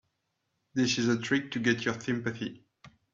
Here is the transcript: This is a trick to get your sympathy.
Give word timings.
This 0.73 0.97
is 0.97 1.09
a 1.09 1.21
trick 1.21 1.51
to 1.51 1.59
get 1.59 1.85
your 1.85 2.01
sympathy. 2.01 2.65